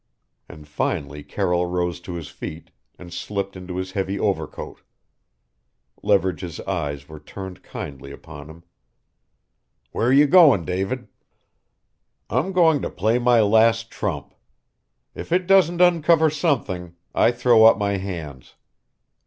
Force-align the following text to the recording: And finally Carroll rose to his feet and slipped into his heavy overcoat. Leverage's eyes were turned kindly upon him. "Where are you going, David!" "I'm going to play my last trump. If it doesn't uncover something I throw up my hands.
And 0.49 0.67
finally 0.67 1.21
Carroll 1.21 1.67
rose 1.67 1.99
to 1.99 2.13
his 2.15 2.27
feet 2.29 2.71
and 2.97 3.13
slipped 3.13 3.55
into 3.55 3.77
his 3.77 3.91
heavy 3.91 4.19
overcoat. 4.19 4.81
Leverage's 6.01 6.59
eyes 6.61 7.07
were 7.07 7.19
turned 7.19 7.61
kindly 7.61 8.11
upon 8.11 8.49
him. 8.49 8.63
"Where 9.91 10.07
are 10.07 10.11
you 10.11 10.25
going, 10.25 10.65
David!" 10.65 11.07
"I'm 12.31 12.51
going 12.51 12.81
to 12.81 12.89
play 12.89 13.19
my 13.19 13.41
last 13.41 13.91
trump. 13.91 14.33
If 15.13 15.31
it 15.31 15.45
doesn't 15.45 15.81
uncover 15.81 16.31
something 16.31 16.95
I 17.13 17.29
throw 17.31 17.65
up 17.65 17.77
my 17.77 17.97
hands. 17.97 18.55